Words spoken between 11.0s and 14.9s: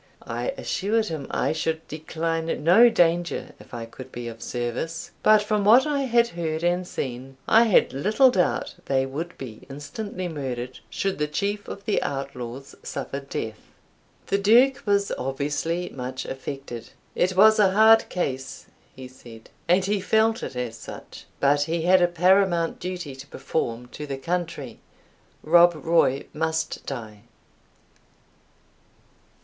the chief of the outlaws suffer death. The Duke